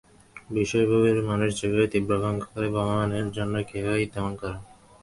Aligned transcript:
বিষয়ভোগের 0.49 1.17
জন্য 1.17 1.29
মানুষ 1.29 1.49
যেভাবে 1.59 1.85
তীব্র 1.91 2.11
আকাঙ্ক্ষা 2.19 2.49
করে, 2.53 2.67
ভগবানের 2.75 3.27
জন্য 3.37 3.53
কেহই 3.69 4.05
তেমন 4.13 4.31
করে 4.39 4.51
না। 4.55 4.61